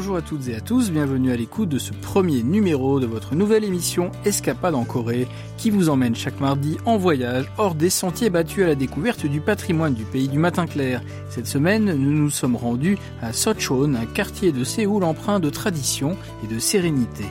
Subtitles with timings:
[0.00, 3.34] Bonjour à toutes et à tous, bienvenue à l'écoute de ce premier numéro de votre
[3.34, 8.30] nouvelle émission Escapade en Corée qui vous emmène chaque mardi en voyage hors des sentiers
[8.30, 11.02] battus à la découverte du patrimoine du pays du matin clair.
[11.28, 16.16] Cette semaine, nous nous sommes rendus à Sochon, un quartier de Séoul empreint de tradition
[16.42, 17.26] et de sérénité.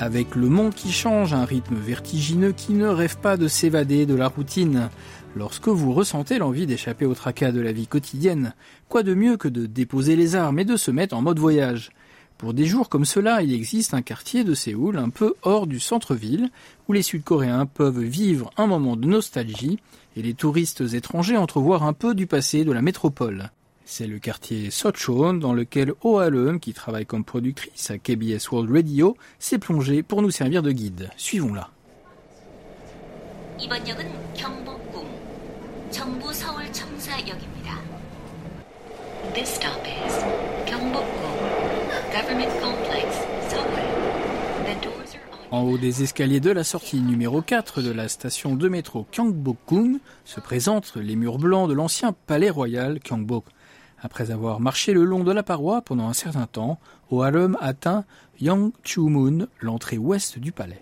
[0.00, 4.14] Avec le monde qui change, un rythme vertigineux qui ne rêve pas de s'évader de
[4.14, 4.88] la routine.
[5.36, 8.54] Lorsque vous ressentez l'envie d'échapper au tracas de la vie quotidienne,
[8.88, 11.90] quoi de mieux que de déposer les armes et de se mettre en mode voyage?
[12.38, 15.78] Pour des jours comme cela, il existe un quartier de Séoul un peu hors du
[15.78, 16.48] centre-ville
[16.88, 19.78] où les Sud-Coréens peuvent vivre un moment de nostalgie
[20.16, 23.50] et les touristes étrangers entrevoir un peu du passé de la métropole.
[23.92, 26.22] C'est le quartier Sochon dans lequel Oh
[26.62, 31.10] qui travaille comme productrice à KBS World Radio, s'est plongée pour nous servir de guide.
[31.16, 31.70] Suivons-la.
[45.50, 49.98] En haut des escaliers de la sortie numéro 4 de la station de métro Gyeongbokgung
[50.24, 53.46] se présentent les murs blancs de l'ancien palais royal Gyeongbok.
[54.02, 56.78] Après avoir marché le long de la paroi pendant un certain temps,
[57.10, 58.04] Ohalum atteint
[58.40, 60.80] Yangchumun, l'entrée ouest du palais.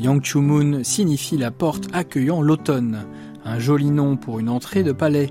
[0.00, 3.04] Yangchumun signifie la porte accueillant l'automne,
[3.44, 5.30] un joli nom pour une entrée de palais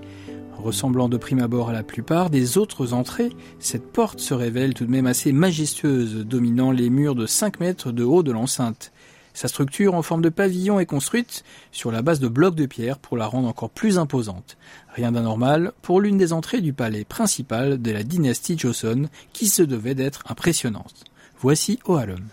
[0.61, 4.85] Ressemblant de prime abord à la plupart des autres entrées, cette porte se révèle tout
[4.85, 8.91] de même assez majestueuse, dominant les murs de 5 mètres de haut de l'enceinte.
[9.33, 12.99] Sa structure en forme de pavillon est construite sur la base de blocs de pierre
[12.99, 14.55] pour la rendre encore plus imposante.
[14.93, 19.63] Rien d'anormal pour l'une des entrées du palais principal de la dynastie Joseon qui se
[19.63, 21.05] devait d'être impressionnante.
[21.39, 22.27] Voici Ohalum.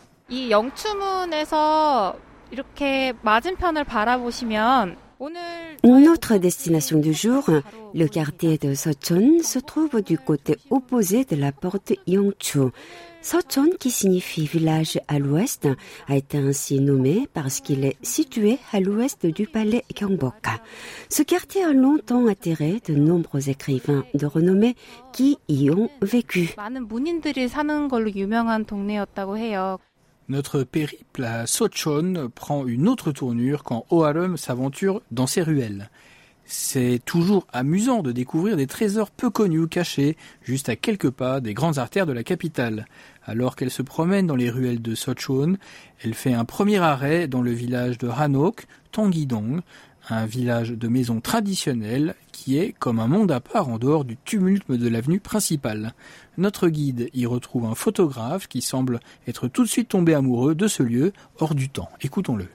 [5.84, 7.44] Notre destination du jour,
[7.94, 12.70] le quartier de Sochon, se trouve du côté opposé de la porte Yongchu.
[13.20, 15.66] Sochon, qui signifie village à l'ouest,
[16.06, 20.46] a été ainsi nommé parce qu'il est situé à l'ouest du palais Gyeongbok.
[21.08, 24.76] Ce quartier a longtemps attiré de nombreux écrivains de renommée
[25.12, 26.54] qui y ont vécu.
[30.28, 35.88] Notre périple à Sochon prend une autre tournure quand Oharum s'aventure dans ses ruelles.
[36.44, 41.54] C'est toujours amusant de découvrir des trésors peu connus cachés, juste à quelques pas des
[41.54, 42.86] grandes artères de la capitale.
[43.24, 45.56] Alors qu'elle se promène dans les ruelles de Sochon,
[46.02, 49.60] elle fait un premier arrêt dans le village de Hanok, Tongidong,
[50.10, 54.16] un village de maisons traditionnelles qui est comme un monde à part en dehors du
[54.16, 55.94] tumulte de l'avenue principale.
[56.36, 60.68] Notre guide y retrouve un photographe qui semble être tout de suite tombé amoureux de
[60.68, 61.90] ce lieu hors du temps.
[62.00, 62.48] Écoutons-le.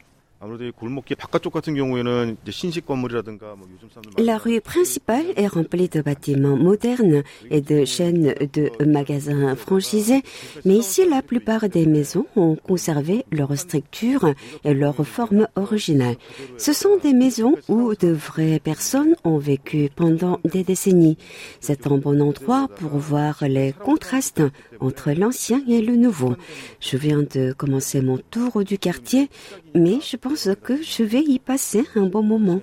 [4.18, 10.22] La rue principale est remplie de bâtiments modernes et de chaînes de magasins franchisés,
[10.66, 14.34] mais ici la plupart des maisons ont conservé leur structure
[14.66, 16.16] et leur forme originale.
[16.58, 21.18] Ce sont des maisons où de vraies personnes ont vécu pendant des décennies.
[21.62, 24.44] C'est un bon endroit pour voir les contrastes
[24.80, 26.36] entre l'ancien et le nouveau.
[26.82, 29.30] Je viens de commencer mon tour du quartier,
[29.74, 32.60] mais je pense que je vais y passer un bon moment.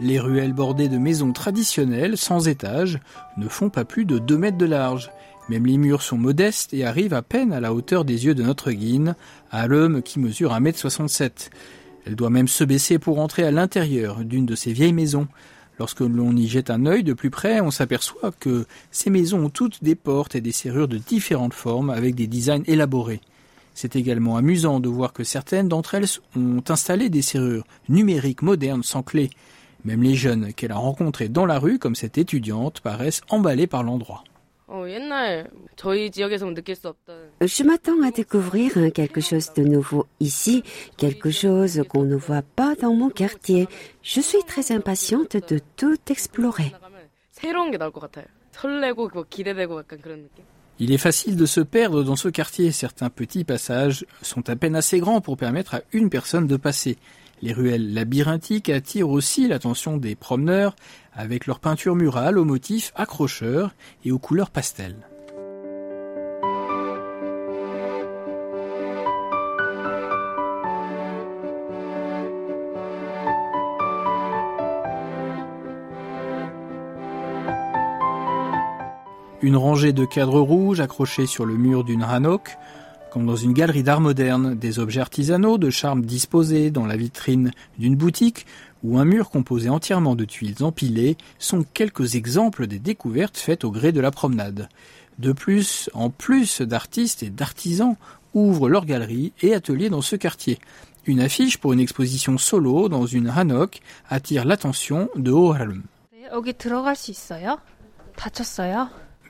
[0.00, 3.00] Les ruelles bordées de maisons traditionnelles, sans étage,
[3.36, 5.10] ne font pas plus de 2 mètres de large.
[5.48, 8.42] Même les murs sont modestes et arrivent à peine à la hauteur des yeux de
[8.42, 9.14] notre guine,
[9.50, 11.50] à l'homme qui mesure 1 mètre 67.
[12.06, 15.28] Elle doit même se baisser pour entrer à l'intérieur d'une de ces vieilles maisons.
[15.78, 19.50] Lorsque l'on y jette un œil de plus près, on s'aperçoit que ces maisons ont
[19.50, 23.20] toutes des portes et des serrures de différentes formes avec des designs élaborés.
[23.74, 28.82] C'est également amusant de voir que certaines d'entre elles ont installé des serrures numériques modernes
[28.82, 29.30] sans clé.
[29.84, 33.84] Même les jeunes qu'elle a rencontrés dans la rue, comme cette étudiante, paraissent emballés par
[33.84, 34.24] l'endroit.
[37.40, 40.64] Je m'attends à découvrir quelque chose de nouveau ici,
[40.96, 43.68] quelque chose qu'on ne voit pas dans mon quartier.
[44.02, 46.72] Je suis très impatiente de tout explorer.
[50.80, 52.72] Il est facile de se perdre dans ce quartier.
[52.72, 56.96] Certains petits passages sont à peine assez grands pour permettre à une personne de passer.
[57.40, 60.74] Les ruelles labyrinthiques attirent aussi l'attention des promeneurs
[61.12, 63.74] avec leurs peintures murales aux motifs accrocheurs
[64.04, 64.96] et aux couleurs pastel.
[79.48, 82.58] Une rangée de cadres rouges accrochés sur le mur d'une hanok,
[83.10, 87.52] comme dans une galerie d'art moderne, des objets artisanaux de charme disposés dans la vitrine
[87.78, 88.44] d'une boutique
[88.84, 93.70] ou un mur composé entièrement de tuiles empilées sont quelques exemples des découvertes faites au
[93.70, 94.68] gré de la promenade.
[95.18, 97.96] De plus, en plus d'artistes et d'artisans
[98.34, 100.58] ouvrent leurs galeries et ateliers dans ce quartier.
[101.06, 103.80] Une affiche pour une exposition solo dans une hanok
[104.10, 105.84] attire l'attention de Oharm.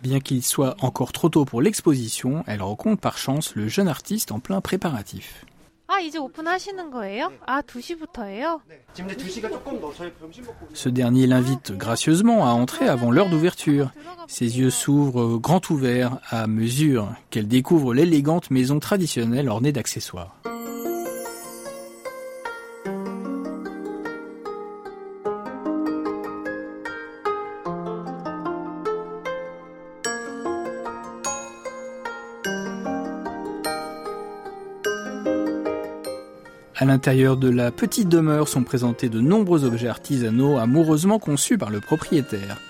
[0.02, 4.32] Bien qu'il soit encore trop tôt pour l'exposition, elle rencontre par chance le jeune artiste
[4.32, 5.44] en plein préparatif.
[10.74, 13.90] Ce dernier l'invite gracieusement à entrer avant l'heure d'ouverture.
[14.28, 20.36] Ses yeux s'ouvrent grand ouverts à mesure qu'elle découvre l'élégante maison traditionnelle ornée d'accessoires.
[36.80, 41.70] À l'intérieur de la petite demeure sont présentés de nombreux objets artisanaux amoureusement conçus par
[41.70, 42.60] le propriétaire.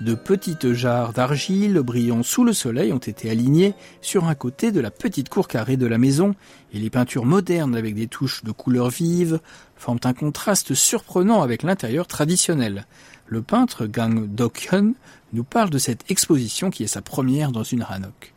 [0.00, 4.80] De petites jarres d'argile brillant sous le soleil ont été alignées sur un côté de
[4.80, 6.34] la petite cour carrée de la maison
[6.74, 9.38] et les peintures modernes avec des touches de couleurs vives
[9.76, 12.84] forment un contraste surprenant avec l'intérieur traditionnel.
[13.26, 14.94] Le peintre Gang Dok-hyun
[15.32, 18.34] nous parle de cette exposition qui est sa première dans une hanok.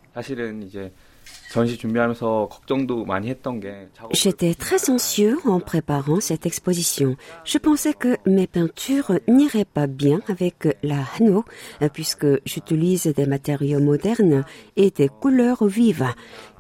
[4.11, 7.15] J'étais très anxieux en préparant cette exposition.
[7.43, 11.45] Je pensais que mes peintures n'iraient pas bien avec la Hano,
[11.93, 14.43] puisque j'utilise des matériaux modernes
[14.75, 16.07] et des couleurs vives.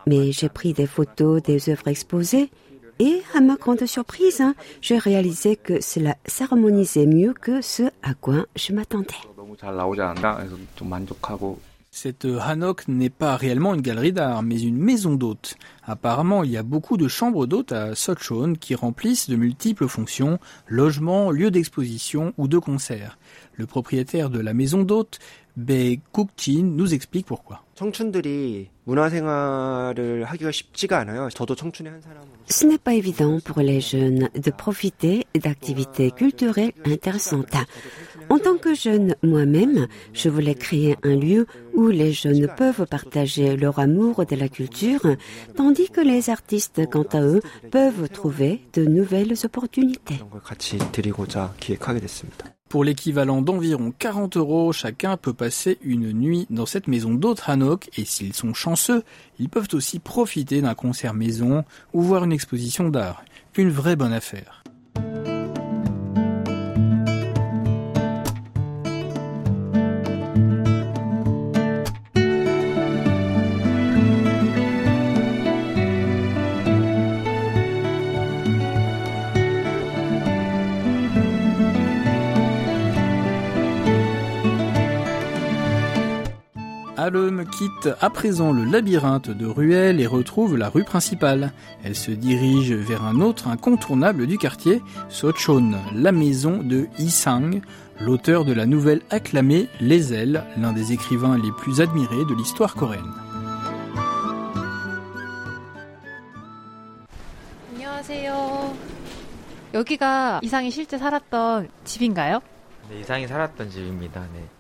[0.07, 2.49] Mais j'ai pris des photos des œuvres exposées
[2.99, 4.41] et à ma grande surprise,
[4.81, 9.15] j'ai réalisé que cela s'harmonisait mieux que ce à quoi je m'attendais.
[11.97, 15.55] Cette Hanok n'est pas réellement une galerie d'art, mais une maison d'hôtes.
[15.81, 20.37] Apparemment, il y a beaucoup de chambres d'hôtes à Sochon qui remplissent de multiples fonctions,
[20.67, 23.17] logement, lieu d'exposition ou de concert.
[23.53, 25.19] Le propriétaire de la maison d'hôtes,
[25.55, 27.63] Bae Kuk-jin, nous explique pourquoi.
[32.47, 37.55] Ce n'est pas évident pour les jeunes de profiter d'activités culturelles intéressantes.
[38.29, 43.55] En tant que jeune moi-même, je voulais créer un lieu où les jeunes peuvent partager
[43.55, 45.05] leur amour de la culture,
[45.55, 47.41] tandis que les artistes, quant à eux,
[47.71, 50.19] peuvent trouver de nouvelles opportunités.
[52.69, 57.89] Pour l'équivalent d'environ 40 euros, chacun peut passer une nuit dans cette maison d'autres Hanok
[57.97, 59.03] et s'ils sont chanceux,
[59.39, 61.63] ils peuvent aussi profiter d'un concert maison
[61.93, 63.23] ou voir une exposition d'art.
[63.55, 64.63] Une vraie bonne affaire.
[87.14, 91.52] Alum quitte à présent le labyrinthe de ruelles et retrouve la rue principale.
[91.84, 97.62] Elle se dirige vers un autre incontournable du quartier, Sochon, la maison de Isang,
[98.00, 102.74] l'auteur de la nouvelle acclamée Les Ailes, l'un des écrivains les plus admirés de l'histoire
[102.74, 103.14] coréenne.
[109.72, 112.40] 여기가 이상이 실제 살았던 집인가요?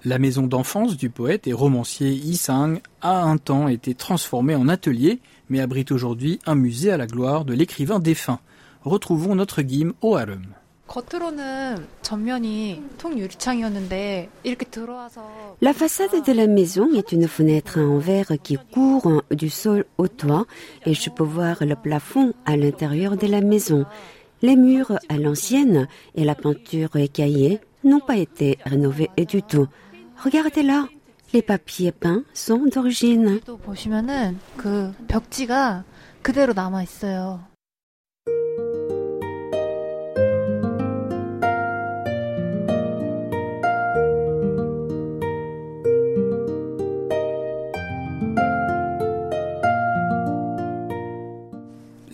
[0.03, 4.67] La maison d'enfance du poète et romancier Yi Sang a un temps été transformée en
[4.67, 8.39] atelier, mais abrite aujourd'hui un musée à la gloire de l'écrivain défunt.
[8.83, 10.45] Retrouvons notre Guim au harem.
[15.61, 20.07] La façade de la maison est une fenêtre en verre qui court du sol au
[20.07, 20.45] toit
[20.85, 23.85] et je peux voir le plafond à l'intérieur de la maison.
[24.43, 29.67] Les murs à l'ancienne et la peinture écaillée n'ont pas été rénovés du tout.
[30.23, 30.87] Regardez là,
[31.33, 33.39] les papiers peints sont d'origine.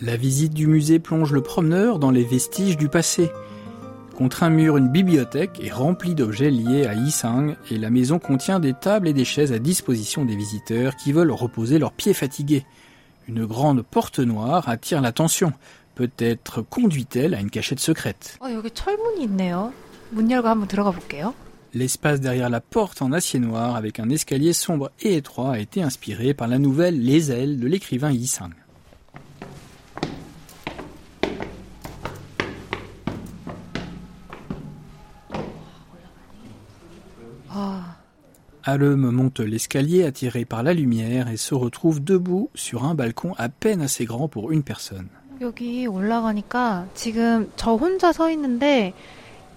[0.04, 3.30] La visite du musée plonge le promeneur dans les vestiges du passé.
[4.22, 8.60] Contre un mur, une bibliothèque est remplie d'objets liés à Yisang et la maison contient
[8.60, 12.64] des tables et des chaises à disposition des visiteurs qui veulent reposer leurs pieds fatigués.
[13.26, 15.52] Une grande porte noire attire l'attention.
[15.96, 18.38] Peut-être conduit-elle à une cachette secrète.
[21.74, 25.82] L'espace derrière la porte en acier noir avec un escalier sombre et étroit a été
[25.82, 28.28] inspiré par la nouvelle Les ailes de l'écrivain Yi
[38.65, 38.71] Sang.
[38.73, 43.47] Alem monte l'escalier attiré par la lumière et se retrouve debout sur un balcon à
[43.49, 45.07] peine assez grand pour une personne.
[45.39, 48.93] 여기 올라가니까 지금 저 혼자 서 있는데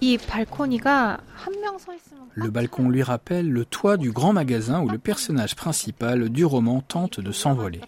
[0.00, 4.80] 이 발코니가 한 명 서 있으면 Le balcon lui rappelle le toit du grand magasin
[4.82, 7.80] où le personnage principal du roman tente de s'envoler.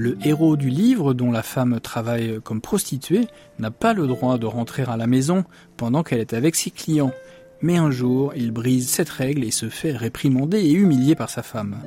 [0.00, 3.26] Le héros du livre, dont la femme travaille comme prostituée,
[3.58, 5.44] n'a pas le droit de rentrer à la maison
[5.76, 7.10] pendant qu'elle est avec ses clients.
[7.62, 11.42] Mais un jour, il brise cette règle et se fait réprimander et humilier par sa
[11.42, 11.78] femme.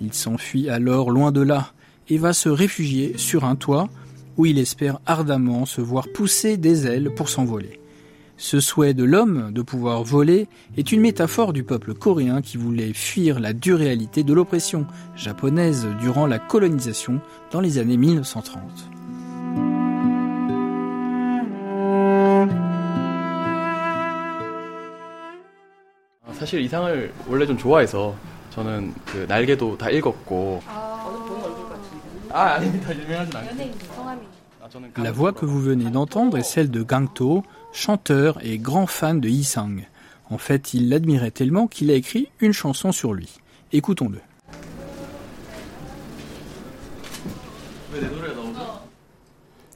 [0.00, 1.72] Il s'enfuit alors loin de là
[2.08, 3.88] et va se réfugier sur un toit
[4.36, 7.81] où il espère ardemment se voir pousser des ailes pour s'envoler.
[8.36, 12.92] Ce souhait de l'homme de pouvoir voler est une métaphore du peuple coréen qui voulait
[12.92, 17.20] fuir la dure réalité de l'oppression japonaise durant la colonisation
[17.50, 18.62] dans les années 1930.
[34.96, 39.28] La voix que vous venez d'entendre est celle de Gangto, chanteur et grand fan de
[39.28, 39.76] Yi Sang.
[40.30, 43.28] En fait, il l'admirait tellement qu'il a écrit une chanson sur lui.
[43.72, 44.18] Écoutons-le.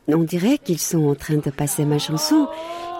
[0.08, 2.48] On dirait qu'ils sont en train de passer ma chanson.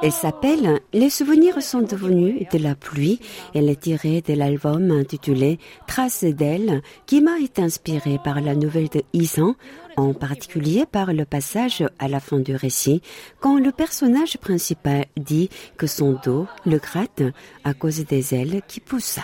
[0.03, 3.19] Elle s'appelle Les souvenirs sont devenus de la pluie.
[3.55, 8.89] Elle est tirée de l'album intitulé Traces d'elle, qui m'a été inspiré par la nouvelle
[8.89, 9.55] de Isan,
[9.97, 13.01] en particulier par le passage à la fin du récit,
[13.41, 15.49] quand le personnage principal dit
[15.79, 17.23] que son dos le gratte
[17.65, 19.21] à cause des ailes qui poussent.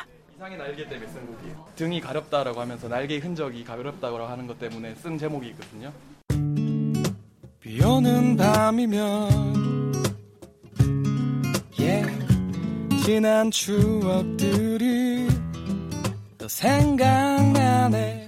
[11.81, 12.07] yeah,
[13.03, 15.27] 지난 추억들이
[16.37, 18.27] 또 생각나네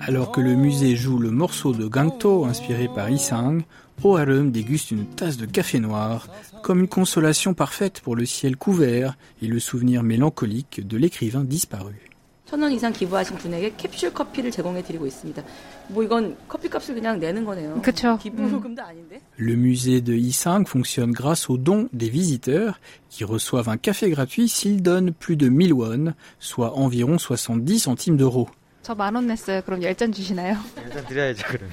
[0.00, 3.62] Alors que le musée joue le morceau de Gangto inspiré par Isang,
[4.04, 6.28] Oharum déguste une tasse de café noir,
[6.62, 12.09] comme une consolation parfaite pour le ciel couvert et le souvenir mélancolique de l'écrivain disparu.
[12.51, 15.41] 천 원 이상 기부하신 분에게 캡슐 커피를 제공해 드리고 있습니다.
[15.87, 17.81] 뭐 이건 커피값을 그냥 내는 거네요.
[17.81, 18.17] 그쵸.
[18.21, 19.21] 기부금도 아닌데.
[19.39, 22.77] Le musée de Isang fonctionne grâce aux dons des visiteurs
[23.09, 28.17] qui reçoivent un café gratuit s'ils donnent plus de 1000 won, soit environ 70 centimes
[28.17, 28.49] d'euros.
[28.83, 29.61] 저 만 원 냈어요.
[29.63, 30.57] 그럼 열 잔 주시나요?
[30.83, 31.71] 일단 드려야죠 그러면.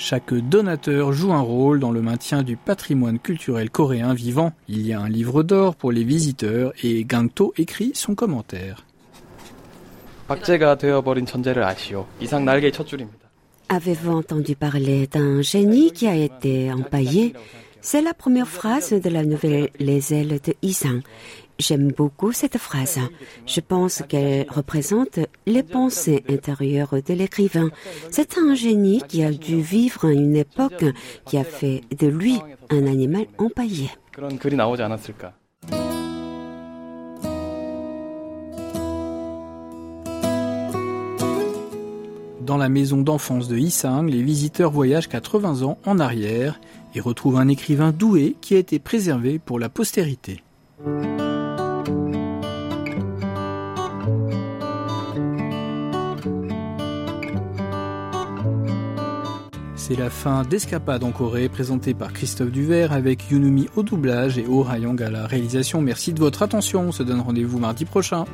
[0.00, 4.52] Chaque donateur joue un rôle dans le maintien du patrimoine culturel coréen vivant.
[4.66, 8.86] Il y a un livre d'or pour les visiteurs et Gangto écrit son commentaire.
[13.68, 17.34] Avez-vous entendu parler d'un génie qui a été empaillé?
[17.82, 21.02] C'est la première phrase de la nouvelle Les ailes de Isang.
[21.60, 22.98] J'aime beaucoup cette phrase.
[23.46, 27.68] Je pense qu'elle représente les pensées intérieures de l'écrivain.
[28.10, 30.86] C'est un génie qui a dû vivre une époque
[31.26, 32.38] qui a fait de lui
[32.70, 33.90] un animal empaillé.
[42.40, 46.58] Dans la maison d'enfance de Isang, les visiteurs voyagent 80 ans en arrière
[46.94, 50.42] et retrouvent un écrivain doué qui a été préservé pour la postérité.
[59.90, 64.44] C'est la fin d'Escapade en Corée, présentée par Christophe Duvert avec Yunumi au doublage et
[64.48, 65.80] Oh Hayong à la réalisation.
[65.80, 66.82] Merci de votre attention.
[66.82, 68.24] On se donne rendez-vous mardi prochain.